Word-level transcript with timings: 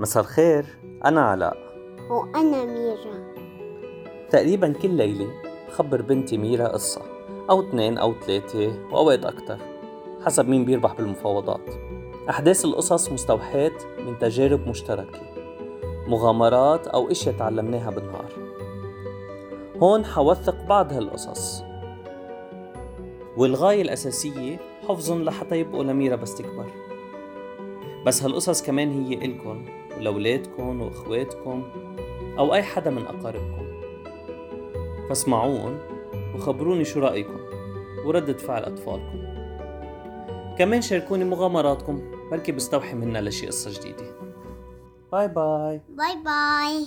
مساء 0.00 0.22
الخير. 0.22 0.66
أنا 1.04 1.20
علاء. 1.20 1.56
وأنا 2.10 2.64
ميرا. 2.64 3.34
تقريبا 4.30 4.72
كل 4.72 4.90
ليلة 4.90 5.28
بخبر 5.68 6.02
بنتي 6.02 6.38
ميرا 6.38 6.68
قصة 6.68 7.02
أو 7.50 7.68
اثنين 7.68 7.98
أو 7.98 8.14
ثلاثة 8.26 8.72
وأوقات 8.92 9.24
أكتر 9.24 9.58
حسب 10.24 10.48
مين 10.48 10.64
بيربح 10.64 10.94
بالمفاوضات. 10.94 11.70
أحداث 12.30 12.64
القصص 12.64 13.12
مستوحاة 13.12 13.72
من 13.98 14.18
تجارب 14.18 14.68
مشتركة 14.68 15.20
مغامرات 16.08 16.86
أو 16.86 17.10
إشياء 17.10 17.34
تعلمناها 17.34 17.90
بالنهار. 17.90 18.32
هون 19.76 20.04
حوثق 20.04 20.64
بعض 20.68 20.92
هالقصص. 20.92 21.62
والغاية 23.36 23.82
الأساسية 23.82 24.58
حفظهم 24.88 25.22
لحتى 25.22 25.56
يبقوا 25.56 25.84
لميرا 25.84 26.16
بس 26.16 26.34
تكبر. 26.34 26.66
بس 28.06 28.22
هالقصص 28.22 28.62
كمان 28.62 29.04
هي 29.04 29.14
إلكن. 29.14 29.85
ولأولادكن 29.96 30.80
وإخواتكن 30.80 31.62
أو 32.38 32.54
أي 32.54 32.62
حدا 32.62 32.90
من 32.90 33.06
أقاربكم. 33.06 33.66
فاسمعون 35.08 35.78
وخبروني 36.34 36.84
شو 36.84 37.00
رأيكم 37.00 37.38
وردة 38.06 38.32
فعل 38.32 38.62
أطفالكم. 38.62 39.18
كمان 40.58 40.80
شاركوني 40.80 41.24
مغامراتكم. 41.24 42.10
بركي 42.30 42.52
بستوحي 42.52 42.94
منها 42.94 43.20
لشي 43.20 43.46
قصة 43.46 43.80
جديدة. 43.80 44.04
bye 45.12 45.28
bye. 45.28 45.80
bye 45.88 46.16
bye. 46.24 46.86